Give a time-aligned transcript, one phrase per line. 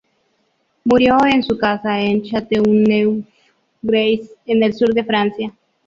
[0.83, 5.53] Murió en su casa en Chateauneuf-Grasse en el sur de Francia.